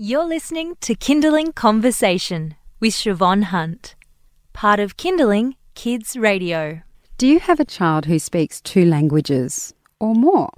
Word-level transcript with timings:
You're 0.00 0.26
listening 0.26 0.76
to 0.82 0.94
Kinderling 0.94 1.56
Conversation 1.56 2.54
with 2.78 2.94
Siobhan 2.94 3.42
Hunt, 3.42 3.96
part 4.52 4.78
of 4.78 4.96
Kinderling 4.96 5.54
Kids 5.74 6.16
Radio. 6.16 6.82
Do 7.16 7.26
you 7.26 7.40
have 7.40 7.58
a 7.58 7.64
child 7.64 8.04
who 8.04 8.20
speaks 8.20 8.60
two 8.60 8.84
languages 8.84 9.74
or 9.98 10.14
more? 10.14 10.50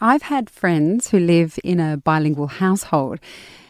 I've 0.00 0.22
had 0.22 0.50
friends 0.50 1.10
who 1.10 1.20
live 1.20 1.60
in 1.62 1.78
a 1.78 1.96
bilingual 1.96 2.48
household, 2.48 3.20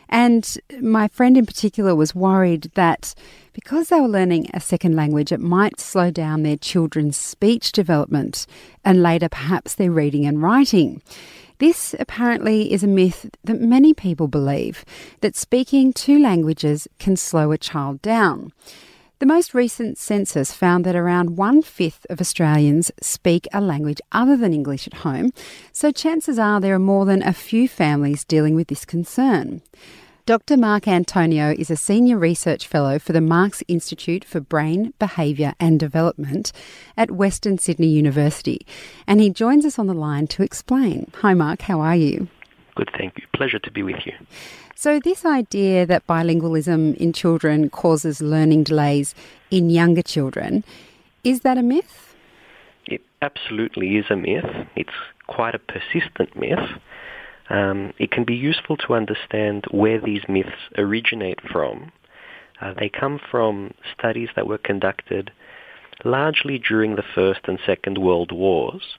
and 0.09 0.57
my 0.81 1.09
friend 1.09 1.37
in 1.37 1.45
particular 1.45 1.95
was 1.95 2.15
worried 2.15 2.71
that 2.73 3.15
because 3.53 3.91
they 3.91 4.01
were 4.01 4.09
learning 4.09 4.47
a 4.55 4.61
second 4.61 4.97
language, 4.97 5.31
it 5.31 5.41
might 5.41 5.79
slow 5.79 6.11
down 6.11 6.43
their 6.43 6.57
children's 6.57 7.19
speech 7.19 7.73
development 7.73 8.47
and 8.83 9.03
later 9.03 9.29
perhaps 9.29 9.75
their 9.75 9.91
reading 9.91 10.25
and 10.25 10.41
writing. 10.41 11.03
This 11.63 11.95
apparently 12.01 12.73
is 12.73 12.83
a 12.83 12.89
myth 12.89 13.31
that 13.45 13.61
many 13.61 13.95
people 13.95 14.27
believe 14.27 14.85
that 15.21 15.37
speaking 15.37 15.93
two 15.93 16.19
languages 16.19 16.89
can 16.99 17.15
slow 17.15 17.53
a 17.53 17.57
child 17.57 18.03
down. 18.03 18.53
The 19.21 19.27
most 19.27 19.55
recent 19.55 19.97
census 19.97 20.53
found 20.53 20.85
that 20.85 20.97
around 20.97 21.37
one 21.37 21.63
fifth 21.63 22.05
of 22.11 22.21
Australians 22.21 22.91
speak 23.01 23.47
a 23.53 23.61
language 23.61 24.01
other 24.11 24.37
than 24.37 24.53
English 24.53 24.89
at 24.89 25.03
home, 25.07 25.31
so 25.71 25.93
chances 25.93 26.37
are 26.37 26.61
there 26.61 26.75
are 26.75 26.81
more 26.81 27.05
than 27.05 27.23
a 27.23 27.33
few 27.33 27.69
families 27.69 28.25
dealing 28.25 28.57
with 28.57 28.67
this 28.67 28.85
concern. 28.85 29.63
Dr. 30.25 30.57
Mark 30.57 30.87
Antoniou 30.87 31.53
is 31.59 31.69
a 31.69 31.75
senior 31.75 32.17
research 32.17 32.69
fellow 32.69 33.01
for 33.01 33.13
the 33.13 33.21
MARCS 33.21 33.65
Institute 33.67 34.25
for 34.25 34.39
Brain, 34.39 34.95
Behaviour 35.01 35.53
and 35.59 35.81
Development 35.81 36.53
at 36.97 37.11
Western 37.11 37.59
Sydney 37.59 37.89
University, 37.89 38.65
and 39.05 39.21
he 39.21 39.31
joins 39.31 39.67
us 39.67 39.81
on 39.81 39.89
the 39.89 39.95
line 39.95 40.29
to 40.29 40.45
explain. 40.45 41.11
Hi, 41.23 41.35
Mark, 41.35 41.63
how 41.63 41.81
are 41.81 41.97
you? 41.97 42.29
Good, 42.77 42.89
thank 42.97 43.19
you. 43.19 43.25
Pleasure 43.35 43.59
to 43.59 43.71
be 43.73 43.83
with 43.83 44.07
you. 44.07 44.13
So, 44.77 45.01
this 45.01 45.25
idea 45.25 45.87
that 45.87 46.07
bilingualism 46.07 46.95
in 46.99 47.13
children 47.13 47.69
causes 47.69 48.23
learning 48.23 48.63
delays 48.63 49.17
in 49.51 49.71
younger 49.71 50.03
children, 50.03 50.63
is 51.25 51.41
that 51.41 51.59
a 51.59 51.63
myth? 51.63 52.15
It 52.87 53.01
absolutely 53.23 53.97
is 53.97 54.05
a 54.09 54.17
myth. 54.17 54.69
It's 54.77 54.95
quite 55.27 55.57
a 55.57 55.59
persistent 55.59 56.37
myth 56.37 56.71
um, 57.51 57.93
it 57.99 58.11
can 58.11 58.25
be 58.25 58.35
useful 58.35 58.77
to 58.79 58.95
understand 58.95 59.65
where 59.71 60.01
these 60.01 60.23
myths 60.29 60.51
originate 60.79 61.41
from. 61.51 61.93
Uh, 62.61 62.73
they 62.79 62.89
come 62.89 63.19
from 63.31 63.75
studies 63.99 64.29
that 64.37 64.47
were 64.47 64.59
conducted 64.59 65.33
largely 66.05 66.59
during 66.59 66.97
the 66.97 67.03
First 67.15 67.41
and 67.45 67.59
Second 67.65 67.99
World 67.99 68.33
Wars. 68.33 68.99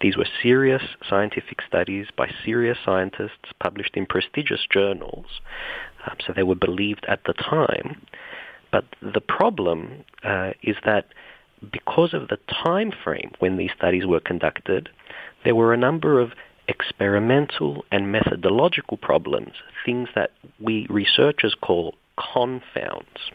These 0.00 0.16
were 0.16 0.26
serious 0.42 0.82
scientific 1.08 1.60
studies 1.66 2.08
by 2.16 2.28
serious 2.44 2.78
scientists 2.84 3.52
published 3.60 3.96
in 3.96 4.06
prestigious 4.06 4.66
journals, 4.68 5.26
um, 6.06 6.16
so 6.26 6.32
they 6.32 6.42
were 6.42 6.54
believed 6.56 7.06
at 7.08 7.20
the 7.24 7.32
time. 7.32 8.06
But 8.72 8.84
the 9.00 9.20
problem 9.20 10.04
uh, 10.24 10.50
is 10.62 10.76
that 10.84 11.06
because 11.72 12.12
of 12.12 12.28
the 12.28 12.38
time 12.64 12.92
frame 12.92 13.30
when 13.38 13.56
these 13.56 13.70
studies 13.76 14.04
were 14.04 14.20
conducted, 14.20 14.88
there 15.44 15.54
were 15.54 15.72
a 15.72 15.78
number 15.78 16.20
of 16.20 16.32
experimental 16.68 17.84
and 17.90 18.10
methodological 18.10 18.96
problems, 18.96 19.52
things 19.84 20.08
that 20.14 20.30
we 20.60 20.86
researchers 20.88 21.54
call 21.60 21.94
confounds. 22.32 23.30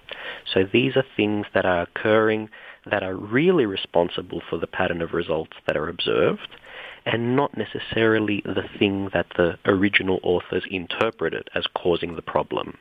So 0.52 0.64
these 0.64 0.96
are 0.96 1.06
things 1.16 1.46
that 1.54 1.66
are 1.66 1.82
occurring 1.82 2.50
that 2.90 3.04
are 3.04 3.16
really 3.16 3.66
responsible 3.66 4.42
for 4.50 4.58
the 4.58 4.68
pattern 4.68 5.02
of 5.02 5.14
results 5.14 5.58
that 5.68 5.78
are 5.78 5.90
observed 5.90 6.56
and 7.06 7.36
not 7.36 7.58
necessarily 7.58 8.42
the 8.46 8.68
thing 8.78 9.10
that 9.14 9.28
the 9.38 9.58
original 9.66 10.20
authors 10.24 10.64
interpreted 10.70 11.50
as 11.56 11.66
causing 11.74 12.16
the 12.16 12.22
problem. 12.22 12.78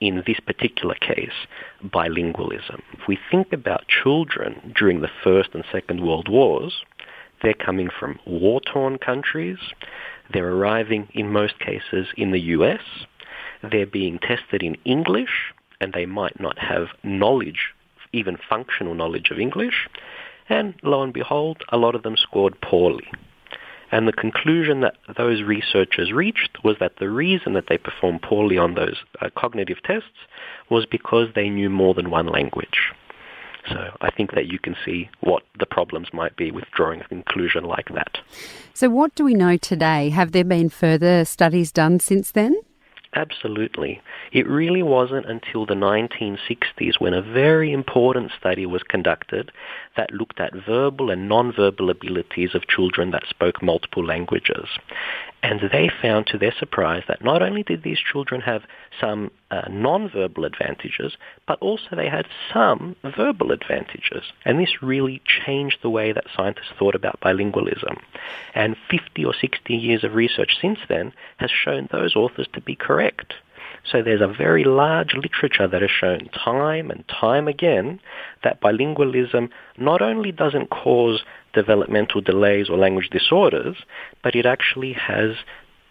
In 0.00 0.24
this 0.26 0.40
particular 0.40 0.96
case, 0.96 1.46
bilingualism. 1.84 2.80
If 2.92 3.06
we 3.06 3.18
think 3.30 3.52
about 3.52 3.86
children 3.86 4.74
during 4.76 5.00
the 5.00 5.10
First 5.22 5.50
and 5.54 5.64
Second 5.70 6.04
World 6.04 6.28
Wars, 6.28 6.82
they're 7.42 7.54
coming 7.54 7.88
from 7.98 8.18
war-torn 8.26 8.98
countries. 8.98 9.58
They're 10.32 10.52
arriving, 10.52 11.08
in 11.12 11.30
most 11.30 11.58
cases, 11.58 12.08
in 12.16 12.30
the 12.30 12.40
US. 12.40 12.80
They're 13.62 13.86
being 13.86 14.18
tested 14.18 14.62
in 14.62 14.76
English, 14.84 15.52
and 15.80 15.92
they 15.92 16.06
might 16.06 16.40
not 16.40 16.58
have 16.58 16.88
knowledge, 17.02 17.74
even 18.12 18.36
functional 18.48 18.94
knowledge 18.94 19.30
of 19.30 19.38
English. 19.38 19.88
And 20.48 20.74
lo 20.82 21.02
and 21.02 21.12
behold, 21.12 21.62
a 21.70 21.76
lot 21.76 21.94
of 21.94 22.02
them 22.02 22.16
scored 22.16 22.60
poorly. 22.60 23.08
And 23.90 24.08
the 24.08 24.12
conclusion 24.12 24.80
that 24.80 24.96
those 25.18 25.42
researchers 25.42 26.12
reached 26.12 26.64
was 26.64 26.76
that 26.80 26.96
the 26.98 27.10
reason 27.10 27.52
that 27.52 27.66
they 27.68 27.76
performed 27.76 28.22
poorly 28.22 28.56
on 28.56 28.74
those 28.74 28.96
uh, 29.20 29.28
cognitive 29.36 29.82
tests 29.84 30.26
was 30.70 30.86
because 30.86 31.28
they 31.34 31.50
knew 31.50 31.68
more 31.68 31.92
than 31.92 32.10
one 32.10 32.26
language. 32.26 32.92
So 33.68 33.96
I 34.00 34.10
think 34.10 34.32
that 34.32 34.46
you 34.46 34.58
can 34.58 34.76
see 34.84 35.08
what 35.20 35.42
the 35.58 35.66
problems 35.66 36.08
might 36.12 36.36
be 36.36 36.50
with 36.50 36.64
drawing 36.74 37.00
a 37.00 37.08
conclusion 37.08 37.64
like 37.64 37.88
that. 37.94 38.18
So, 38.74 38.88
what 38.88 39.14
do 39.14 39.24
we 39.24 39.34
know 39.34 39.56
today? 39.56 40.10
Have 40.10 40.32
there 40.32 40.44
been 40.44 40.68
further 40.68 41.24
studies 41.24 41.70
done 41.70 42.00
since 42.00 42.32
then? 42.32 42.56
Absolutely. 43.14 44.00
It 44.32 44.48
really 44.48 44.82
wasn't 44.82 45.26
until 45.26 45.66
the 45.66 45.74
1960s 45.74 46.98
when 46.98 47.12
a 47.12 47.20
very 47.20 47.70
important 47.70 48.32
study 48.38 48.64
was 48.64 48.82
conducted 48.82 49.52
that 49.98 50.12
looked 50.12 50.40
at 50.40 50.54
verbal 50.54 51.10
and 51.10 51.28
non-verbal 51.28 51.90
abilities 51.90 52.54
of 52.54 52.66
children 52.68 53.10
that 53.10 53.28
spoke 53.28 53.62
multiple 53.62 54.02
languages. 54.02 54.66
And 55.42 55.60
they 55.72 55.90
found 56.00 56.28
to 56.28 56.38
their 56.38 56.54
surprise 56.56 57.02
that 57.08 57.24
not 57.24 57.42
only 57.42 57.64
did 57.64 57.82
these 57.82 57.98
children 57.98 58.40
have 58.42 58.62
some 59.00 59.32
uh, 59.50 59.62
non-verbal 59.68 60.44
advantages, 60.44 61.16
but 61.48 61.58
also 61.60 61.96
they 61.96 62.08
had 62.08 62.26
some 62.52 62.94
verbal 63.02 63.50
advantages. 63.50 64.22
And 64.44 64.60
this 64.60 64.82
really 64.82 65.20
changed 65.26 65.78
the 65.82 65.90
way 65.90 66.12
that 66.12 66.26
scientists 66.36 66.72
thought 66.78 66.94
about 66.94 67.20
bilingualism. 67.20 67.98
And 68.54 68.76
50 68.88 69.24
or 69.24 69.34
60 69.34 69.74
years 69.74 70.04
of 70.04 70.14
research 70.14 70.56
since 70.60 70.78
then 70.88 71.12
has 71.38 71.50
shown 71.50 71.88
those 71.90 72.14
authors 72.14 72.46
to 72.52 72.60
be 72.60 72.76
correct. 72.76 73.34
So 73.84 74.00
there's 74.00 74.20
a 74.20 74.28
very 74.28 74.64
large 74.64 75.14
literature 75.14 75.66
that 75.66 75.82
has 75.82 75.90
shown 75.90 76.28
time 76.28 76.90
and 76.90 77.04
time 77.08 77.48
again 77.48 78.00
that 78.44 78.60
bilingualism 78.60 79.50
not 79.76 80.00
only 80.00 80.30
doesn't 80.30 80.70
cause 80.70 81.24
developmental 81.52 82.20
delays 82.20 82.68
or 82.68 82.76
language 82.76 83.10
disorders, 83.10 83.76
but 84.22 84.34
it 84.34 84.46
actually 84.46 84.92
has 84.92 85.36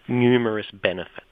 numerous 0.08 0.66
benefits. 0.72 1.26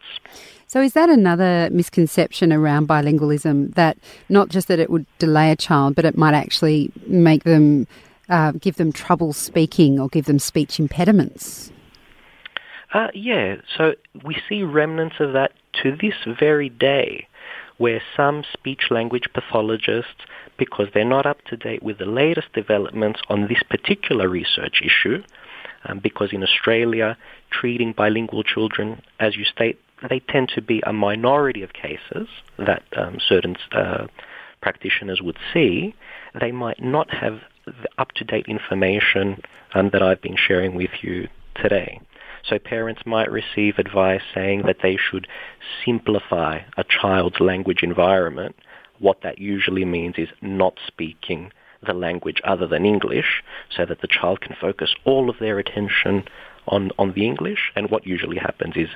So 0.67 0.81
is 0.81 0.93
that 0.93 1.09
another 1.09 1.69
misconception 1.73 2.53
around 2.53 2.87
bilingualism 2.87 3.75
that 3.75 3.99
not 4.29 4.51
just 4.51 4.69
that 4.69 4.79
it 4.79 4.89
would 4.89 5.05
delay 5.19 5.51
a 5.51 5.57
child, 5.57 5.97
but 5.97 6.05
it 6.05 6.17
might 6.17 6.35
actually 6.35 6.93
make 7.07 7.43
them 7.43 7.89
uh, 8.29 8.53
give 8.53 8.77
them 8.77 8.93
trouble 8.93 9.33
speaking 9.33 9.99
or 9.99 10.09
give 10.09 10.27
them 10.27 10.39
speech 10.39 10.79
impediments? 10.79 11.73
Uh, 12.95 13.09
yeah, 13.15 13.57
so 13.77 13.95
we 14.25 14.37
see 14.49 14.63
remnants 14.63 15.17
of 15.21 15.33
that 15.33 15.53
to 15.83 15.97
this 15.97 16.15
very 16.39 16.69
day, 16.69 17.27
where 17.81 18.03
some 18.15 18.45
speech 18.53 18.83
language 18.91 19.27
pathologists, 19.33 20.21
because 20.59 20.89
they're 20.93 21.03
not 21.03 21.25
up 21.25 21.43
to 21.47 21.57
date 21.57 21.83
with 21.83 21.97
the 21.97 22.05
latest 22.05 22.53
developments 22.53 23.19
on 23.31 23.49
this 23.49 23.63
particular 23.71 24.29
research 24.29 24.83
issue, 24.85 25.23
um, 25.87 25.99
because 25.99 26.29
in 26.31 26.43
Australia, 26.43 27.17
treating 27.51 27.95
bilingual 27.95 28.43
children, 28.43 29.01
as 29.19 29.35
you 29.35 29.47
state, 29.47 29.81
they 30.11 30.21
tend 30.21 30.51
to 30.55 30.61
be 30.61 30.83
a 30.87 30.93
minority 30.93 31.63
of 31.63 31.73
cases 31.73 32.29
that 32.59 32.83
um, 32.99 33.17
certain 33.27 33.57
uh, 33.73 34.07
practitioners 34.61 35.23
would 35.23 35.39
see, 35.55 35.95
they 36.39 36.53
might 36.53 36.83
not 36.83 37.09
have 37.11 37.41
the 37.65 37.89
up-to-date 37.97 38.45
information 38.47 39.41
um, 39.73 39.89
that 39.95 40.03
I've 40.03 40.21
been 40.21 40.37
sharing 40.37 40.75
with 40.75 40.91
you 41.01 41.29
today. 41.55 41.99
So 42.49 42.59
parents 42.59 43.03
might 43.07 43.31
receive 43.31 43.79
advice 43.79 44.23
saying 44.35 44.63
that 44.67 44.79
they 44.83 44.97
should 44.97 45.27
simplify 45.85 46.61
a 46.77 46.85
child's 46.85 47.41
language 47.41 47.83
environment. 47.83 48.57
What 48.99 49.23
that 49.23 49.39
usually 49.39 49.85
means 49.85 50.17
is 50.19 50.29
not 50.41 50.79
speaking 50.87 51.53
the 51.87 51.95
language 51.95 52.41
other 52.45 52.67
than 52.67 52.85
English 52.85 53.43
so 53.75 53.87
that 53.87 54.01
the 54.01 54.09
child 54.09 54.41
can 54.41 54.55
focus 54.61 54.95
all 55.05 55.31
of 55.31 55.39
their 55.39 55.59
attention 55.59 56.25
on, 56.67 56.91
on 56.99 57.13
the 57.13 57.25
English. 57.25 57.73
And 57.75 57.91
what 57.91 58.07
usually 58.07 58.37
happens 58.37 58.77
is 58.77 58.89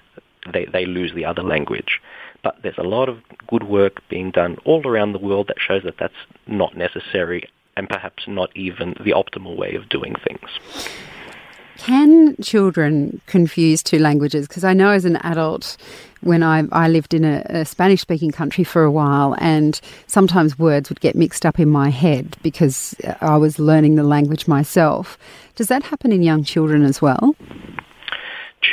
they, 0.52 0.66
they 0.66 0.84
lose 0.84 1.12
the 1.14 1.24
other 1.24 1.42
language. 1.42 2.00
But 2.42 2.56
there's 2.62 2.78
a 2.78 2.82
lot 2.82 3.08
of 3.08 3.18
good 3.46 3.64
work 3.64 4.02
being 4.08 4.30
done 4.30 4.58
all 4.64 4.86
around 4.86 5.12
the 5.12 5.18
world 5.18 5.48
that 5.48 5.56
shows 5.58 5.82
that 5.84 5.96
that's 5.98 6.12
not 6.46 6.76
necessary 6.76 7.48
and 7.76 7.88
perhaps 7.88 8.24
not 8.26 8.54
even 8.54 8.94
the 9.02 9.12
optimal 9.12 9.56
way 9.56 9.74
of 9.74 9.88
doing 9.88 10.14
things. 10.26 10.50
Can 11.76 12.36
children 12.42 13.20
confuse 13.26 13.82
two 13.82 13.98
languages? 13.98 14.46
Because 14.46 14.64
I 14.64 14.72
know 14.72 14.90
as 14.90 15.04
an 15.04 15.16
adult, 15.16 15.76
when 16.20 16.42
I, 16.42 16.64
I 16.72 16.88
lived 16.88 17.14
in 17.14 17.24
a, 17.24 17.44
a 17.48 17.64
Spanish 17.64 18.00
speaking 18.00 18.30
country 18.30 18.64
for 18.64 18.84
a 18.84 18.90
while, 18.90 19.34
and 19.38 19.80
sometimes 20.06 20.58
words 20.58 20.88
would 20.88 21.00
get 21.00 21.14
mixed 21.16 21.44
up 21.44 21.58
in 21.58 21.68
my 21.68 21.90
head 21.90 22.36
because 22.42 22.94
I 23.20 23.36
was 23.36 23.58
learning 23.58 23.96
the 23.96 24.04
language 24.04 24.46
myself. 24.46 25.18
Does 25.56 25.68
that 25.68 25.82
happen 25.82 26.12
in 26.12 26.22
young 26.22 26.44
children 26.44 26.82
as 26.82 27.02
well? 27.02 27.34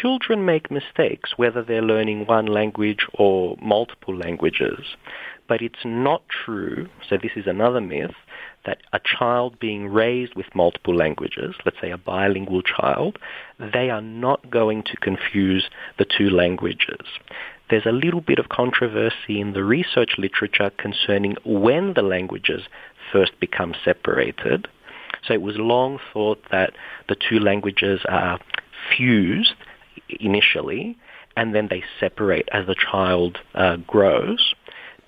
children 0.02 0.46
make 0.46 0.72
mistakes, 0.72 1.38
whether 1.38 1.62
they're 1.62 1.82
learning 1.82 2.26
one 2.26 2.46
language 2.46 3.06
or 3.14 3.58
multiple 3.62 4.16
languages. 4.16 4.96
But 5.48 5.62
it's 5.62 5.84
not 5.86 6.24
true, 6.30 6.88
so 7.08 7.18
this 7.18 7.34
is 7.36 7.46
another 7.46 7.82
myth, 7.82 8.16
that 8.66 8.80
a 8.94 9.00
child 9.00 9.60
being 9.60 9.88
raised 9.88 10.36
with 10.36 10.46
multiple 10.54 10.96
languages, 10.96 11.56
let's 11.66 11.80
say 11.82 11.92
a 11.92 11.98
bilingual 11.98 12.62
child, 12.62 13.18
they 13.60 13.90
are 13.90 14.02
not 14.02 14.50
going 14.50 14.84
to 14.84 14.98
confuse 14.98 15.70
the 15.98 16.06
two 16.06 16.30
languages. 16.30 17.06
There's 17.70 17.86
a 17.86 17.92
little 17.92 18.22
bit 18.22 18.38
of 18.38 18.50
controversy 18.50 19.40
in 19.40 19.54
the 19.54 19.64
research 19.64 20.16
literature 20.18 20.72
concerning 20.78 21.38
when 21.46 21.94
the 21.94 22.02
languages 22.02 22.64
first 23.12 23.40
become 23.40 23.74
separated. 23.84 24.68
So 25.26 25.34
it 25.34 25.42
was 25.42 25.56
long 25.58 26.00
thought 26.14 26.44
that 26.52 26.74
the 27.08 27.16
two 27.16 27.40
languages 27.40 28.02
are 28.10 28.40
fused 28.96 29.54
initially 30.10 30.98
and 31.38 31.56
then 31.56 31.68
they 31.70 31.84
separate 32.00 32.50
as 32.52 32.68
the 32.68 32.76
child 32.76 33.38
uh, 33.56 33.78
grows. 33.78 34.54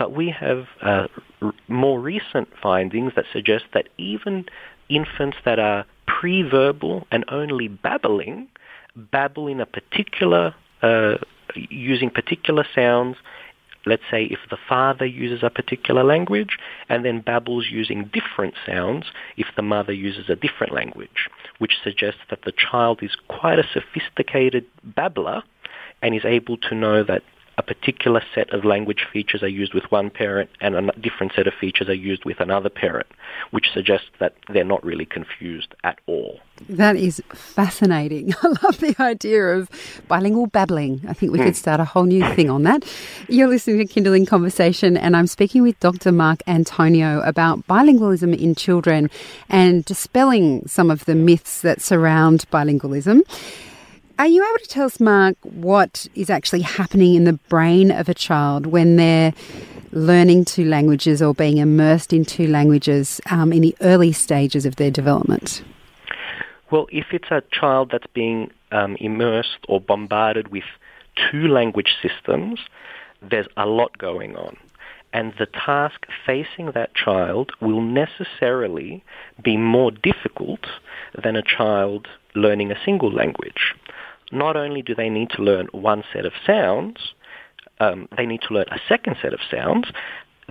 But 0.03 0.11
we 0.11 0.31
have 0.31 0.67
uh, 0.81 1.07
r- 1.41 1.53
more 1.69 1.97
recent 1.97 2.49
findings 2.61 3.13
that 3.15 3.23
suggest 3.31 3.63
that 3.73 3.87
even 3.97 4.47
infants 4.89 5.37
that 5.45 5.59
are 5.59 5.85
pre-verbal 6.07 7.07
and 7.09 7.23
only 7.29 7.69
babbling, 7.69 8.49
babble 8.97 9.47
in 9.47 9.61
a 9.61 9.65
particular, 9.65 10.55
uh, 10.81 11.19
using 11.55 12.09
particular 12.09 12.65
sounds. 12.75 13.15
Let's 13.85 14.03
say 14.11 14.25
if 14.25 14.39
the 14.49 14.57
father 14.67 15.05
uses 15.05 15.41
a 15.41 15.49
particular 15.49 16.03
language 16.03 16.57
and 16.89 17.05
then 17.05 17.21
babbles 17.21 17.67
using 17.71 18.11
different 18.11 18.55
sounds 18.65 19.05
if 19.37 19.47
the 19.55 19.61
mother 19.61 19.93
uses 19.93 20.29
a 20.29 20.35
different 20.35 20.73
language, 20.73 21.29
which 21.59 21.75
suggests 21.81 22.19
that 22.29 22.41
the 22.43 22.51
child 22.51 23.01
is 23.01 23.15
quite 23.29 23.57
a 23.57 23.63
sophisticated 23.71 24.65
babbler 24.83 25.43
and 26.01 26.13
is 26.13 26.25
able 26.25 26.57
to 26.57 26.75
know 26.75 27.05
that 27.05 27.23
a 27.63 27.73
particular 27.73 28.21
set 28.35 28.53
of 28.53 28.65
language 28.65 29.07
features 29.11 29.43
are 29.43 29.47
used 29.47 29.73
with 29.73 29.89
one 29.91 30.09
parent 30.09 30.49
and 30.59 30.75
a 30.75 30.91
different 30.99 31.33
set 31.35 31.47
of 31.47 31.53
features 31.53 31.87
are 31.87 31.93
used 31.93 32.25
with 32.25 32.39
another 32.39 32.69
parent, 32.69 33.07
which 33.51 33.71
suggests 33.73 34.07
that 34.19 34.35
they're 34.49 34.63
not 34.63 34.83
really 34.83 35.05
confused 35.05 35.73
at 35.83 35.99
all. 36.05 36.39
That 36.69 36.95
is 36.95 37.21
fascinating. 37.33 38.33
I 38.43 38.47
love 38.63 38.79
the 38.79 38.95
idea 38.99 39.43
of 39.57 39.69
bilingual 40.07 40.47
babbling. 40.47 41.01
I 41.07 41.13
think 41.13 41.31
we 41.31 41.39
could 41.39 41.47
hmm. 41.47 41.53
start 41.53 41.79
a 41.79 41.85
whole 41.85 42.03
new 42.03 42.27
thing 42.35 42.49
on 42.49 42.63
that. 42.63 42.85
You're 43.27 43.47
listening 43.47 43.85
to 43.85 43.93
Kinderling 43.93 44.27
Conversation, 44.27 44.97
and 44.97 45.15
I'm 45.15 45.27
speaking 45.27 45.61
with 45.61 45.79
Dr. 45.79 46.11
Mark 46.11 46.41
Antoniou 46.47 47.21
about 47.21 47.65
bilingualism 47.67 48.37
in 48.37 48.55
children 48.55 49.09
and 49.49 49.85
dispelling 49.85 50.67
some 50.67 50.91
of 50.91 51.05
the 51.05 51.15
myths 51.15 51.61
that 51.61 51.81
surround 51.81 52.49
bilingualism. 52.51 53.21
Are 54.19 54.27
you 54.27 54.43
able 54.47 54.59
to 54.59 54.67
tell 54.67 54.85
us, 54.85 54.99
Mark, 54.99 55.35
what 55.41 56.07
is 56.13 56.29
actually 56.29 56.61
happening 56.61 57.15
in 57.15 57.23
the 57.23 57.33
brain 57.33 57.89
of 57.89 58.07
a 58.07 58.13
child 58.13 58.67
when 58.67 58.95
they're 58.95 59.33
learning 59.91 60.45
two 60.45 60.65
languages 60.65 61.19
or 61.19 61.33
being 61.33 61.57
immersed 61.57 62.13
in 62.13 62.23
two 62.23 62.47
languages 62.47 63.19
um, 63.31 63.51
in 63.51 63.61
the 63.61 63.75
early 63.81 64.11
stages 64.11 64.67
of 64.67 64.75
their 64.75 64.91
development? 64.91 65.63
Well, 66.69 66.85
if 66.91 67.07
it's 67.11 67.31
a 67.31 67.41
child 67.51 67.89
that's 67.91 68.05
being 68.13 68.51
um, 68.71 68.97
immersed 68.99 69.65
or 69.67 69.81
bombarded 69.81 70.49
with 70.49 70.63
two 71.31 71.47
language 71.47 71.95
systems, 71.99 72.59
there's 73.21 73.47
a 73.57 73.65
lot 73.65 73.97
going 73.97 74.35
on. 74.35 74.57
And 75.11 75.33
the 75.39 75.47
task 75.47 76.05
facing 76.25 76.71
that 76.73 76.95
child 76.95 77.51
will 77.61 77.81
necessarily 77.81 79.03
be 79.43 79.57
more 79.57 79.89
difficult 79.89 80.67
than 81.23 81.35
a 81.35 81.43
child 81.43 82.07
learning 82.35 82.71
a 82.71 82.83
single 82.85 83.11
language 83.11 83.73
not 84.33 84.55
only 84.55 84.81
do 84.81 84.95
they 84.95 85.09
need 85.09 85.29
to 85.29 85.41
learn 85.41 85.67
one 85.71 86.03
set 86.11 86.25
of 86.25 86.33
sounds, 86.45 87.13
um, 87.79 88.07
they 88.17 88.25
need 88.25 88.41
to 88.41 88.53
learn 88.53 88.65
a 88.71 88.79
second 88.89 89.15
set 89.21 89.33
of 89.33 89.39
sounds. 89.49 89.91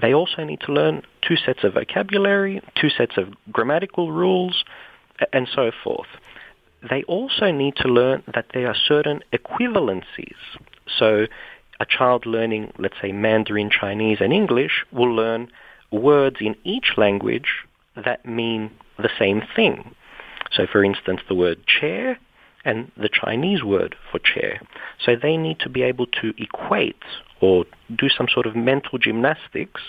They 0.00 0.14
also 0.14 0.44
need 0.44 0.61
to 0.61 0.73
learn 0.73 1.02
two 1.20 1.37
sets 1.37 1.64
of 1.64 1.75
vocabulary, 1.75 2.62
two 2.75 2.88
sets 2.88 3.17
of 3.17 3.34
grammatical 3.50 4.12
rules, 4.12 4.64
and 5.32 5.49
so 5.52 5.70
forth. 5.82 6.08
They 6.88 7.02
also 7.05 7.50
need 7.50 7.76
to 7.76 7.88
learn 7.88 8.23
that 8.32 8.46
there 8.55 8.69
are 8.69 8.75
certain 8.75 9.23
equivalencies. 9.32 10.37
So 10.99 11.26
a 11.78 11.87
child 11.87 12.26
learning, 12.26 12.73
let's 12.78 12.96
say, 13.00 13.12
Mandarin, 13.12 13.70
Chinese, 13.70 14.19
and 14.20 14.32
English 14.32 14.85
will 14.93 15.14
learn 15.14 15.49
words 15.90 16.37
in 16.40 16.56
each 16.64 16.94
language 16.96 17.64
that 17.94 18.25
mean 18.25 18.70
the 18.99 19.11
same 19.19 19.43
thing. 19.55 19.94
So, 20.50 20.67
for 20.67 20.85
instance, 20.85 21.21
the 21.29 21.35
word 21.35 21.67
chair 21.67 22.19
and 22.65 22.91
the 22.97 23.09
Chinese 23.09 23.62
word 23.62 23.97
for 24.11 24.19
chair. 24.19 24.61
So 25.05 25.17
they 25.17 25.37
need 25.37 25.59
to 25.61 25.69
be 25.69 25.83
able 25.83 26.06
to 26.21 26.33
equate 26.39 27.03
or 27.41 27.65
do 27.94 28.09
some 28.09 28.29
sort 28.33 28.47
of 28.47 28.55
mental 28.55 28.99
gymnastics 28.99 29.81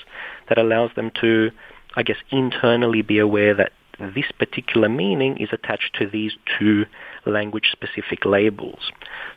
that 0.50 0.58
allows 0.58 0.92
them 0.96 1.12
to, 1.22 1.52
I 1.96 2.04
guess, 2.04 2.18
internally 2.32 3.02
be 3.02 3.20
aware 3.20 3.54
that 3.54 3.72
this 4.00 4.32
particular 4.40 4.90
meaning 4.90 5.38
is 5.38 5.50
attached 5.52 5.96
to 6.00 6.08
these 6.08 6.34
two 6.58 6.86
language-specific 7.26 8.26
labels. 8.26 8.92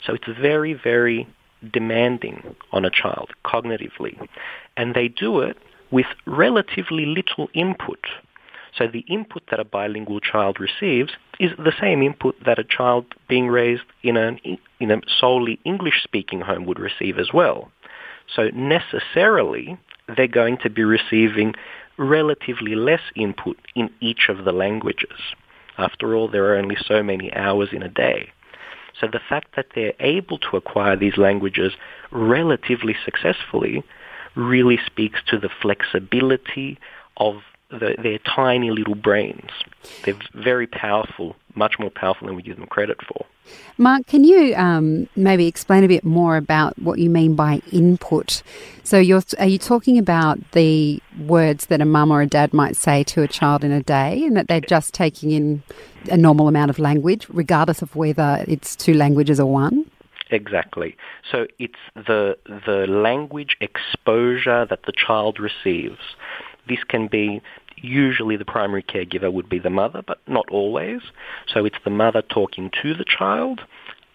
So 0.05 0.15
it's 0.15 0.29
very, 0.41 0.73
very 0.73 1.29
demanding 1.73 2.55
on 2.73 2.85
a 2.85 2.91
child 2.91 3.31
cognitively. 3.45 4.17
And 4.77 4.95
they 4.95 5.09
do 5.09 5.41
it 5.41 5.59
with 5.91 6.07
relatively 6.27 7.05
little 7.05 7.49
input 7.55 8.07
so 8.77 8.87
the 8.87 9.05
input 9.09 9.43
that 9.51 9.61
a 9.61 9.65
bilingual 9.65 10.21
child 10.21 10.59
receives 10.61 11.13
is 11.39 11.53
the 11.57 11.73
same 11.81 12.03
input 12.03 12.37
that 12.45 12.59
a 12.59 12.65
child 12.65 13.07
being 13.29 13.49
raised 13.49 13.85
in, 14.03 14.17
an, 14.17 14.39
in 14.81 14.91
a 14.91 15.01
solely 15.21 15.59
English-speaking 15.65 16.43
home 16.43 16.67
would 16.67 16.79
receive 16.79 17.19
as 17.19 17.33
well. 17.33 17.71
So 18.35 18.51
necessarily, 18.55 19.79
they're 20.15 20.29
going 20.29 20.59
to 20.59 20.71
be 20.71 20.85
receiving 20.85 21.55
relatively 21.97 22.75
less 22.75 23.01
input 23.15 23.57
in 23.75 23.91
each 24.01 24.29
of 24.29 24.45
the 24.45 24.53
languages. 24.53 25.19
After 25.79 26.15
all, 26.15 26.29
there 26.29 26.45
are 26.53 26.57
only 26.57 26.77
so 26.87 27.03
many 27.03 27.33
hours 27.35 27.71
in 27.73 27.83
a 27.83 27.89
day. 27.89 28.31
So 29.01 29.07
the 29.07 29.21
fact 29.29 29.57
that 29.57 29.67
they're 29.75 29.93
able 30.01 30.39
to 30.39 30.57
acquire 30.57 30.97
these 30.97 31.17
languages 31.17 31.73
relatively 32.11 32.97
successfully 33.05 33.85
really 34.35 34.79
speaks 34.85 35.21
to 35.29 35.39
the 35.39 35.51
flexibility 35.63 36.79
of 37.19 37.37
the, 37.79 37.97
their 38.03 38.19
tiny 38.19 38.71
little 38.71 38.95
brains. 38.95 39.51
They're 40.05 40.19
very 40.35 40.67
powerful, 40.67 41.37
much 41.55 41.79
more 41.79 41.91
powerful 41.91 42.27
than 42.27 42.37
we 42.37 42.43
give 42.43 42.57
them 42.57 42.67
credit 42.67 42.99
for. 43.07 43.25
Mark, 43.79 44.07
can 44.07 44.25
you 44.25 44.55
um, 44.57 45.09
maybe 45.15 45.47
explain 45.47 45.85
a 45.85 45.89
bit 45.89 46.05
more 46.05 46.37
about 46.37 46.79
what 46.79 46.99
you 46.99 47.11
mean 47.11 47.37
by 47.37 47.61
input? 47.73 48.43
So, 48.83 48.99
you're, 48.99 49.23
are 49.39 49.47
you 49.47 49.59
talking 49.59 49.99
about 49.99 50.39
the 50.53 51.01
words 51.21 51.67
that 51.67 51.81
a 51.81 51.85
mum 51.85 52.11
or 52.11 52.23
a 52.23 52.27
dad 52.27 52.53
might 52.53 52.77
say 52.77 53.05
to 53.05 53.23
a 53.23 53.29
child 53.29 53.63
in 53.63 53.73
a 53.73 53.83
day, 53.83 54.25
and 54.25 54.37
that 54.37 54.49
they're 54.49 54.61
just 54.61 54.95
taking 54.95 55.31
in 55.31 55.63
a 56.11 56.17
normal 56.17 56.49
amount 56.49 56.71
of 56.71 56.79
language, 56.79 57.27
regardless 57.29 57.83
of 57.83 57.95
whether 57.95 58.45
it's 58.49 58.75
two 58.75 58.95
languages 58.95 59.39
or 59.39 59.51
one? 59.51 59.89
Exactly. 60.31 60.97
So 61.31 61.47
it's 61.59 61.79
the 61.95 62.37
the 62.45 62.87
language 62.89 63.57
exposure 63.61 64.67
that 64.67 64.83
the 64.85 64.93
child 64.93 65.39
receives. 65.39 66.01
This 66.69 66.83
can 66.83 67.07
be 67.07 67.41
usually 67.77 68.37
the 68.37 68.45
primary 68.45 68.83
caregiver 68.83 69.33
would 69.33 69.49
be 69.49 69.59
the 69.59 69.71
mother, 69.71 70.03
but 70.07 70.19
not 70.27 70.49
always. 70.51 71.01
So 71.47 71.65
it's 71.65 71.79
the 71.85 71.91
mother 71.91 72.23
talking 72.23 72.71
to 72.83 72.95
the 72.95 73.05
child, 73.05 73.61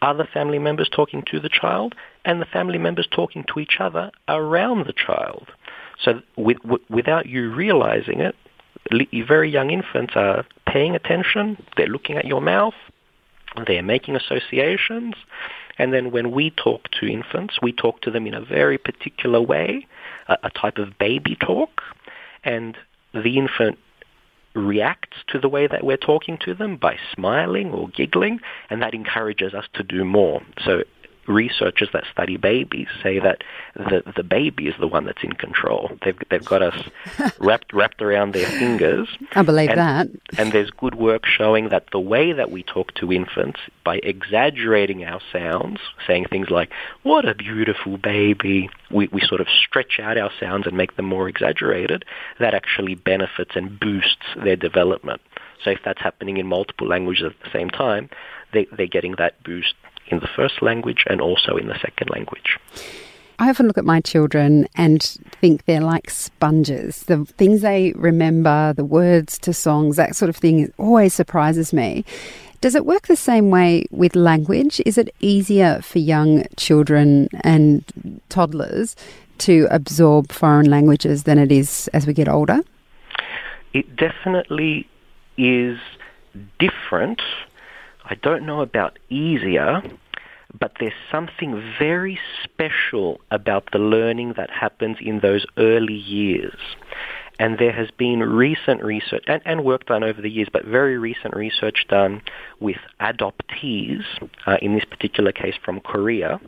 other 0.01 0.27
family 0.31 0.59
members 0.59 0.89
talking 0.89 1.23
to 1.31 1.39
the 1.39 1.49
child, 1.49 1.95
and 2.25 2.41
the 2.41 2.45
family 2.45 2.77
members 2.77 3.07
talking 3.09 3.45
to 3.53 3.59
each 3.59 3.77
other 3.79 4.11
around 4.27 4.87
the 4.87 4.93
child. 4.93 5.51
So 6.01 6.21
with, 6.35 6.57
w- 6.63 6.83
without 6.89 7.27
you 7.27 7.51
realizing 7.53 8.19
it, 8.19 8.35
very 9.27 9.49
young 9.49 9.69
infants 9.69 10.13
are 10.15 10.45
paying 10.67 10.95
attention, 10.95 11.63
they're 11.77 11.87
looking 11.87 12.17
at 12.17 12.25
your 12.25 12.41
mouth, 12.41 12.73
they're 13.67 13.83
making 13.83 14.15
associations, 14.15 15.15
and 15.77 15.93
then 15.93 16.11
when 16.11 16.31
we 16.31 16.49
talk 16.51 16.89
to 16.99 17.07
infants, 17.07 17.59
we 17.61 17.71
talk 17.71 18.01
to 18.01 18.11
them 18.11 18.25
in 18.27 18.33
a 18.33 18.41
very 18.41 18.77
particular 18.77 19.41
way, 19.41 19.87
a, 20.27 20.37
a 20.43 20.49
type 20.49 20.77
of 20.77 20.97
baby 20.97 21.35
talk, 21.35 21.81
and 22.43 22.77
the 23.13 23.37
infant 23.37 23.77
reacts 24.53 25.17
to 25.27 25.39
the 25.39 25.47
way 25.47 25.67
that 25.67 25.83
we're 25.83 25.97
talking 25.97 26.37
to 26.45 26.53
them 26.53 26.75
by 26.75 26.97
smiling 27.13 27.71
or 27.71 27.87
giggling, 27.89 28.39
and 28.69 28.81
that 28.81 28.93
encourages 28.93 29.53
us 29.53 29.65
to 29.73 29.83
do 29.83 30.03
more. 30.03 30.41
So 30.65 30.83
researchers 31.27 31.89
that 31.93 32.03
study 32.11 32.37
babies 32.37 32.87
say 33.03 33.19
that 33.19 33.43
the 33.75 34.03
the 34.15 34.23
baby 34.23 34.67
is 34.67 34.75
the 34.79 34.87
one 34.87 35.05
that's 35.05 35.23
in 35.23 35.33
control. 35.33 35.91
They've 36.03 36.17
they've 36.29 36.43
got 36.43 36.61
us 36.61 36.89
wrapped 37.39 37.73
wrapped 37.73 38.01
around 38.01 38.33
their 38.33 38.47
fingers. 38.47 39.07
I 39.33 39.41
believe 39.43 39.69
and, 39.69 39.79
that. 39.79 40.07
And 40.37 40.51
there's 40.51 40.71
good 40.71 40.95
work 40.95 41.25
showing 41.25 41.69
that 41.69 41.85
the 41.91 41.99
way 41.99 42.33
that 42.33 42.51
we 42.51 42.63
talk 42.63 42.93
to 42.95 43.11
infants 43.11 43.59
by 43.83 43.97
exaggerating 43.97 45.03
our 45.03 45.21
sounds, 45.31 45.79
saying 46.07 46.25
things 46.25 46.49
like 46.49 46.71
"What 47.03 47.27
a 47.27 47.35
beautiful 47.35 47.97
baby," 47.97 48.69
we 48.89 49.07
we 49.07 49.21
sort 49.21 49.41
of 49.41 49.47
stretch 49.49 49.99
out 49.99 50.17
our 50.17 50.31
sounds 50.39 50.67
and 50.67 50.75
make 50.75 50.95
them 50.95 51.05
more 51.05 51.29
exaggerated. 51.29 52.05
That 52.39 52.53
actually 52.53 52.95
benefits 52.95 53.51
and 53.55 53.79
boosts 53.79 54.25
their 54.35 54.55
development. 54.55 55.21
So 55.63 55.69
if 55.69 55.79
that's 55.85 56.01
happening 56.01 56.37
in 56.37 56.47
multiple 56.47 56.87
languages 56.87 57.25
at 57.25 57.43
the 57.43 57.51
same 57.51 57.69
time, 57.69 58.09
they, 58.51 58.65
they're 58.75 58.87
getting 58.87 59.15
that 59.17 59.41
boost 59.43 59.75
in 60.11 60.19
the 60.19 60.29
first 60.35 60.61
language 60.61 61.03
and 61.07 61.21
also 61.21 61.55
in 61.55 61.67
the 61.67 61.79
second 61.79 62.09
language. 62.09 62.57
I 63.39 63.49
often 63.49 63.65
look 63.65 63.79
at 63.79 63.85
my 63.85 64.01
children 64.01 64.67
and 64.75 65.01
think 65.01 65.65
they're 65.65 65.81
like 65.81 66.11
sponges. 66.11 67.03
The 67.03 67.25
things 67.25 67.61
they 67.61 67.91
remember, 67.93 68.73
the 68.73 68.85
words 68.85 69.39
to 69.39 69.53
songs, 69.53 69.95
that 69.95 70.15
sort 70.15 70.29
of 70.29 70.35
thing 70.35 70.71
always 70.77 71.15
surprises 71.15 71.73
me. 71.73 72.05
Does 72.61 72.75
it 72.75 72.85
work 72.85 73.07
the 73.07 73.15
same 73.15 73.49
way 73.49 73.85
with 73.89 74.15
language? 74.15 74.79
Is 74.85 74.99
it 74.99 75.09
easier 75.19 75.81
for 75.81 75.97
young 75.97 76.45
children 76.55 77.29
and 77.43 78.21
toddlers 78.29 78.95
to 79.39 79.67
absorb 79.71 80.31
foreign 80.31 80.69
languages 80.69 81.23
than 81.23 81.39
it 81.39 81.51
is 81.51 81.87
as 81.93 82.05
we 82.05 82.13
get 82.13 82.29
older? 82.29 82.59
It 83.73 83.95
definitely 83.95 84.87
is 85.39 85.79
different. 86.59 87.23
I 88.05 88.13
don't 88.15 88.45
know 88.45 88.61
about 88.61 88.99
easier, 89.09 89.81
but 90.59 90.73
there's 90.79 90.93
something 91.11 91.61
very 91.79 92.19
special 92.43 93.19
about 93.31 93.69
the 93.71 93.79
learning 93.79 94.33
that 94.37 94.49
happens 94.49 94.97
in 94.99 95.19
those 95.19 95.45
early 95.57 95.93
years. 95.93 96.57
And 97.39 97.57
there 97.57 97.71
has 97.71 97.89
been 97.89 98.19
recent 98.19 98.83
research, 98.83 99.23
and, 99.27 99.41
and 99.45 99.63
work 99.63 99.87
done 99.87 100.03
over 100.03 100.21
the 100.21 100.29
years, 100.29 100.47
but 100.51 100.63
very 100.65 100.97
recent 100.97 101.35
research 101.35 101.85
done 101.89 102.21
with 102.59 102.77
adoptees, 102.99 104.03
uh, 104.45 104.57
in 104.61 104.75
this 104.75 104.85
particular 104.85 105.31
case 105.31 105.55
from 105.63 105.79
Korea, 105.79 106.39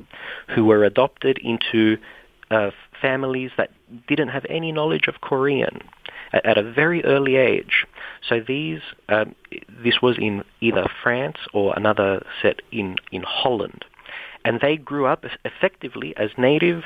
who 0.54 0.66
were 0.66 0.84
adopted 0.84 1.40
into 1.40 1.98
uh, 2.52 2.70
families 3.02 3.52
that 3.58 3.72
didn't 4.08 4.28
have 4.28 4.46
any 4.50 4.72
knowledge 4.72 5.08
of 5.08 5.22
Korean 5.22 5.82
at, 6.32 6.46
at 6.46 6.58
a 6.58 6.64
very 6.64 7.04
early 7.04 7.38
age. 7.38 7.86
So 8.28 8.40
these, 8.40 8.82
um, 9.10 9.36
this 9.84 9.96
was 10.02 10.18
in 10.20 10.44
either 10.62 10.86
France 11.02 11.38
or 11.54 11.74
another 11.76 12.24
set 12.42 12.62
in, 12.72 12.98
in 13.12 13.24
Holland. 13.24 13.86
And 14.46 14.60
they 14.60 14.78
grew 14.78 15.06
up 15.06 15.26
effectively 15.46 16.14
as 16.18 16.32
native 16.38 16.84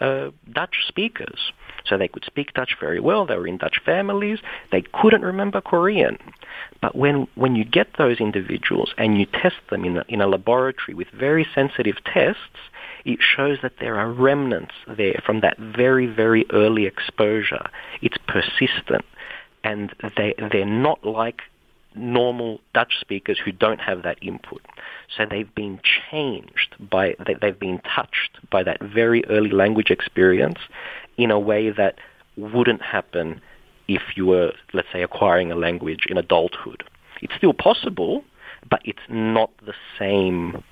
uh, 0.00 0.30
Dutch 0.52 0.76
speakers. 0.86 1.52
So 1.86 1.96
they 1.96 2.08
could 2.08 2.24
speak 2.24 2.52
Dutch 2.52 2.76
very 2.80 3.00
well. 3.00 3.26
They 3.26 3.36
were 3.36 3.46
in 3.46 3.58
Dutch 3.58 3.78
families. 3.84 4.40
They 4.72 4.82
couldn't 4.82 5.22
remember 5.22 5.60
Korean. 5.60 6.18
But 6.82 6.96
when, 6.96 7.28
when 7.34 7.54
you 7.54 7.64
get 7.64 7.96
those 7.96 8.18
individuals 8.18 8.92
and 8.98 9.18
you 9.18 9.26
test 9.26 9.56
them 9.70 9.84
in 9.84 9.98
a, 9.98 10.04
in 10.08 10.20
a 10.20 10.26
laboratory 10.26 10.94
with 10.94 11.08
very 11.10 11.46
sensitive 11.54 11.96
tests, 12.04 12.40
it 13.04 13.20
shows 13.20 13.58
that 13.62 13.74
there 13.78 13.96
are 13.96 14.10
remnants 14.10 14.74
there 14.88 15.22
from 15.24 15.40
that 15.40 15.58
very, 15.58 16.06
very 16.06 16.44
early 16.52 16.86
exposure. 16.86 17.66
It's 18.02 18.18
persistent. 18.26 19.04
And 19.62 19.94
they, 20.16 20.34
they're 20.50 20.66
not 20.66 21.04
like 21.04 21.42
normal 21.96 22.60
Dutch 22.74 22.94
speakers 23.00 23.38
who 23.42 23.52
don't 23.52 23.80
have 23.80 24.02
that 24.02 24.18
input. 24.22 24.62
So 25.16 25.26
they've 25.28 25.52
been 25.54 25.80
changed 26.10 26.76
by, 26.78 27.16
they've 27.40 27.58
been 27.58 27.80
touched 27.80 28.38
by 28.50 28.62
that 28.62 28.82
very 28.82 29.24
early 29.26 29.50
language 29.50 29.90
experience 29.90 30.58
in 31.16 31.30
a 31.30 31.38
way 31.38 31.70
that 31.70 31.96
wouldn't 32.36 32.82
happen 32.82 33.40
if 33.88 34.02
you 34.16 34.26
were, 34.26 34.52
let's 34.72 34.88
say, 34.92 35.02
acquiring 35.02 35.52
a 35.52 35.56
language 35.56 36.06
in 36.08 36.18
adulthood. 36.18 36.84
It's 37.22 37.34
still 37.36 37.54
possible, 37.54 38.24
but 38.68 38.80
it's 38.84 38.98
not 39.08 39.50
the 39.64 39.74
same. 39.98 40.62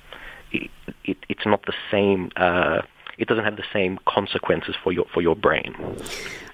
It, 0.52 0.70
it, 1.04 1.16
it's 1.28 1.46
not 1.46 1.64
the 1.66 1.74
same. 1.90 2.30
Uh, 2.36 2.82
it 3.18 3.28
doesn't 3.28 3.44
have 3.44 3.56
the 3.56 3.64
same 3.72 3.98
consequences 4.06 4.74
for 4.82 4.92
your 4.92 5.06
for 5.12 5.22
your 5.22 5.36
brain. 5.36 5.74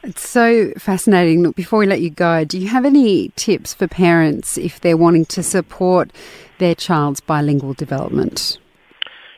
It's 0.03 0.29
so 0.29 0.73
fascinating. 0.79 1.43
Look, 1.43 1.57
before 1.57 1.79
we 1.79 1.87
let 1.87 2.01
you 2.01 2.11
go, 2.11 2.45
do 2.45 2.59
you 2.59 2.69
have 2.69 2.85
any 2.85 3.31
tips 3.37 3.75
for 3.75 3.87
parents 3.87 4.57
if 4.57 4.81
they're 4.81 4.97
wanting 4.97 5.27
to 5.27 5.43
support 5.43 6.11
their 6.59 6.75
child's 6.75 7.21
bilingual 7.21 7.75
development? 7.75 8.59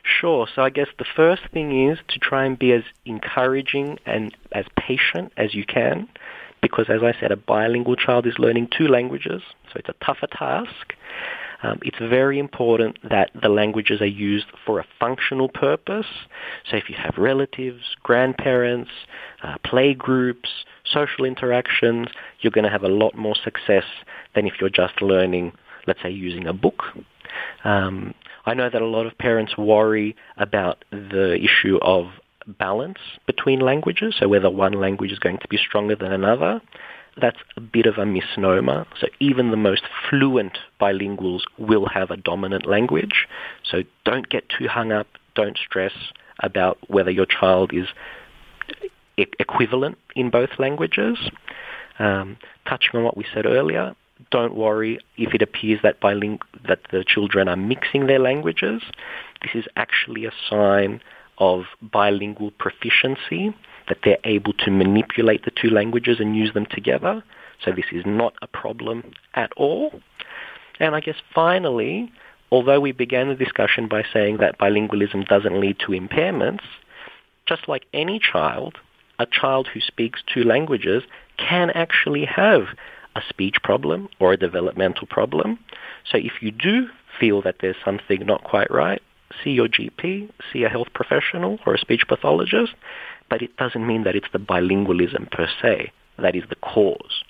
Sure. 0.05 0.49
So 0.53 0.63
I 0.63 0.71
guess 0.71 0.89
the 0.99 1.05
first 1.05 1.43
thing 1.53 1.89
is 1.89 1.99
to 2.09 2.19
try 2.19 2.45
and 2.45 2.59
be 2.59 2.73
as 2.73 2.83
encouraging 3.05 3.99
and 4.05 4.37
as 4.53 4.65
patient 4.77 5.33
as 5.37 5.55
you 5.55 5.65
can, 5.65 6.09
because 6.61 6.87
as 6.89 7.03
I 7.03 7.13
said, 7.21 7.31
a 7.31 7.37
bilingual 7.37 7.97
child 7.97 8.27
is 8.27 8.39
learning 8.39 8.69
two 8.77 8.89
languages, 8.89 9.43
so 9.73 9.75
it's 9.77 9.89
a 9.89 10.05
tougher 10.05 10.27
task. 10.27 10.95
Um, 11.63 11.79
it's 11.83 11.99
very 11.99 12.39
important 12.39 12.99
that 13.09 13.31
the 13.41 13.49
languages 13.49 14.01
are 14.01 14.07
used 14.07 14.47
for 14.67 14.81
a 14.81 14.87
functional 14.99 15.49
purpose. 15.49 16.07
So 16.69 16.77
if 16.77 16.89
you 16.89 16.97
have 16.97 17.15
relatives, 17.17 17.83
grandparents, 18.03 18.91
uh, 19.43 19.57
play 19.65 19.95
groups, 19.95 20.49
social 20.85 21.25
interactions, 21.25 22.09
you're 22.41 22.51
going 22.51 22.65
to 22.65 22.71
have 22.71 22.83
a 22.83 22.89
lot 22.89 23.15
more 23.17 23.37
success 23.43 23.85
than 24.35 24.47
if 24.47 24.55
you're 24.61 24.71
just 24.71 25.01
learning, 25.01 25.53
let's 25.87 26.03
say, 26.03 26.11
using 26.11 26.47
a 26.47 26.53
book. 26.53 26.83
Um, 27.65 28.15
I 28.45 28.55
know 28.55 28.69
that 28.69 28.83
a 28.83 28.87
lot 28.87 29.07
of 29.07 29.17
parents 29.19 29.57
worry 29.57 30.17
about 30.37 30.85
the 30.91 31.39
issue 31.41 31.79
of 31.81 32.07
balance 32.59 32.99
between 33.27 33.61
languages, 33.61 34.17
so 34.19 34.29
whether 34.29 34.51
one 34.51 34.73
language 34.73 35.13
is 35.13 35.19
going 35.19 35.39
to 35.39 35.49
be 35.49 35.57
stronger 35.57 35.95
than 35.95 36.13
another. 36.13 36.61
That's 37.21 37.39
a 37.57 37.61
bit 37.61 37.87
of 37.87 37.99
a 37.99 38.07
misnomer. 38.07 38.87
So 38.99 39.09
even 39.21 39.51
the 39.51 39.57
most 39.57 39.83
fluent 40.09 40.59
bilinguals 40.81 41.43
will 41.59 41.87
have 41.87 42.11
a 42.11 42.17
dominant 42.17 42.67
language. 42.67 43.27
So 43.63 43.83
don't 44.05 44.29
get 44.29 44.49
too 44.49 44.69
hung 44.69 44.93
up. 44.93 45.07
Don't 45.35 45.59
stress 45.59 45.93
about 46.41 46.79
whether 46.89 47.11
your 47.11 47.27
child 47.27 47.73
is 47.75 47.89
e- 49.17 49.27
equivalent 49.39 49.99
in 50.17 50.31
both 50.31 50.51
languages. 50.59 51.19
Um, 51.99 52.39
touching 52.67 52.97
on 52.99 53.05
what 53.05 53.17
we 53.17 53.27
said 53.33 53.45
earlier, 53.47 53.95
don't 54.31 54.55
worry 54.55 54.99
if 55.17 55.35
it 55.35 55.43
appears 55.43 55.81
that 55.83 56.01
biling- 56.01 56.41
that 56.67 56.81
the 56.91 57.05
children 57.05 57.49
are 57.49 57.57
mixing 57.57 58.07
their 58.07 58.19
languages. 58.19 58.83
This 59.43 59.55
is 59.55 59.69
actually 59.77 60.25
a 60.25 60.33
sign 60.49 61.01
of 61.39 61.67
bilingual 61.81 62.53
proficiency 62.53 63.53
that 63.89 63.99
they're 64.05 64.19
able 64.25 64.53
to 64.55 64.71
manipulate 64.71 65.45
the 65.45 65.51
two 65.51 65.71
languages 65.71 66.19
and 66.21 66.37
use 66.37 66.53
them 66.55 66.67
together. 66.67 67.23
So 67.65 67.73
this 67.73 67.87
is 67.93 68.05
not 68.07 68.35
a 68.43 68.47
problem 68.47 69.13
at 69.35 69.53
all. 69.57 70.01
And 70.81 70.95
I 70.95 71.01
guess 71.01 71.17
finally, 71.35 72.11
although 72.51 72.81
we 72.81 72.93
began 72.93 73.29
the 73.29 73.35
discussion 73.35 73.89
by 73.89 74.05
saying 74.13 74.39
that 74.39 74.59
bilingualism 74.59 75.27
doesn't 75.27 75.61
lead 75.61 75.79
to 75.81 75.93
impairments, 75.93 76.65
just 77.47 77.69
like 77.69 77.87
any 77.93 78.19
child, 78.19 78.79
a 79.19 79.27
child 79.27 79.69
who 79.73 79.81
speaks 79.81 80.23
two 80.33 80.43
languages 80.43 81.03
can 81.37 81.71
actually 81.71 82.25
have 82.25 82.69
a 83.15 83.23
speech 83.29 83.57
problem 83.63 84.09
or 84.21 84.33
a 84.33 84.37
developmental 84.37 85.07
problem. 85.07 85.59
So 86.11 86.19
if 86.19 86.41
you 86.41 86.51
do 86.51 86.89
feel 87.21 87.43
that 87.43 87.57
there's 87.61 87.77
something 87.85 88.25
not 88.27 88.45
quite 88.45 88.71
right, 88.71 89.03
see 89.43 89.51
your 89.51 89.69
GP, 89.69 90.31
see 90.53 90.65
a 90.65 90.69
health 90.69 90.89
professional 90.95 91.59
or 91.67 91.75
a 91.75 91.79
speech 91.79 92.03
pathologist, 92.09 92.75
but 93.33 93.41
it 93.41 93.57
doesn't 93.57 93.87
mean 93.87 94.05
that 94.05 94.15
it's 94.15 94.27
the 94.35 94.39
bilingualism 94.39 95.31
per 95.31 95.49
se 95.63 95.91
that 96.19 96.37
is 96.37 96.43
the 96.51 96.57
cause. 96.57 97.25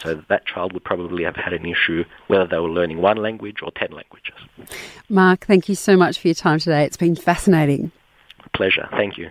So 0.00 0.20
that 0.28 0.46
child 0.46 0.72
would 0.72 0.82
probably 0.82 1.22
have 1.22 1.36
had 1.36 1.52
an 1.52 1.64
issue 1.64 2.02
whether 2.26 2.44
they 2.44 2.58
were 2.58 2.68
learning 2.68 3.00
one 3.00 3.18
language 3.18 3.58
or 3.62 3.70
10 3.70 3.92
languages. 3.92 4.34
Mark, 5.08 5.46
thank 5.46 5.68
you 5.68 5.76
so 5.76 5.96
much 5.96 6.18
for 6.18 6.26
your 6.26 6.34
time 6.34 6.58
today. 6.58 6.82
It's 6.82 6.96
been 6.96 7.14
fascinating. 7.14 7.92
Pleasure. 8.54 8.88
Thank 8.92 9.18
you. 9.18 9.30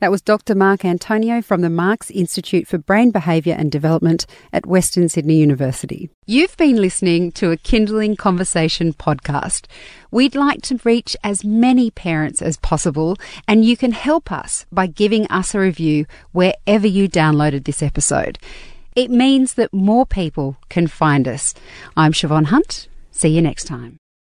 That 0.00 0.10
was 0.10 0.20
Dr. 0.20 0.56
Mark 0.56 0.84
Antoniou 0.84 1.40
from 1.40 1.60
the 1.60 1.70
MARCS 1.70 2.10
Institute 2.10 2.66
for 2.66 2.78
Brain 2.78 3.12
Behaviour 3.12 3.54
and 3.56 3.70
Development 3.70 4.26
at 4.52 4.66
Western 4.66 5.08
Sydney 5.08 5.36
University. 5.36 6.10
You've 6.26 6.56
been 6.56 6.76
listening 6.76 7.30
to 7.32 7.52
a 7.52 7.56
Kinderling 7.56 8.18
Conversation 8.18 8.92
podcast. 8.92 9.66
We'd 10.10 10.34
like 10.34 10.62
to 10.62 10.80
reach 10.82 11.16
as 11.22 11.44
many 11.44 11.92
parents 11.92 12.42
as 12.42 12.56
possible, 12.56 13.16
and 13.46 13.64
you 13.64 13.76
can 13.76 13.92
help 13.92 14.32
us 14.32 14.66
by 14.72 14.88
giving 14.88 15.28
us 15.28 15.54
a 15.54 15.60
review 15.60 16.06
wherever 16.32 16.88
you 16.88 17.08
downloaded 17.08 17.64
this 17.64 17.82
episode. 17.82 18.36
It 18.96 19.10
means 19.10 19.54
that 19.54 19.72
more 19.72 20.06
people 20.06 20.56
can 20.68 20.88
find 20.88 21.28
us. 21.28 21.54
I'm 21.96 22.12
Siobhan 22.12 22.46
Hunt. 22.46 22.88
See 23.12 23.28
you 23.28 23.42
next 23.42 23.64
time. 23.64 23.98